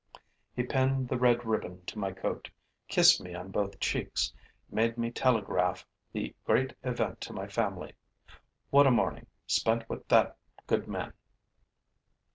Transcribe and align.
He 0.55 0.63
pinned 0.63 1.09
the 1.09 1.17
red 1.19 1.45
ribbon 1.45 1.85
to 1.85 1.99
my 1.99 2.11
coat, 2.11 2.49
kissed 2.87 3.21
me 3.21 3.35
on 3.35 3.51
both 3.51 3.79
cheeks, 3.79 4.33
made 4.71 4.97
me 4.97 5.11
telegraph 5.11 5.85
the 6.11 6.33
great 6.43 6.73
event 6.83 7.21
to 7.21 7.33
my 7.33 7.45
family. 7.45 7.93
What 8.71 8.87
a 8.87 8.89
morning, 8.89 9.27
spent 9.45 9.87
with 9.87 10.07
that 10.07 10.37
good 10.65 10.87
man! 10.87 11.13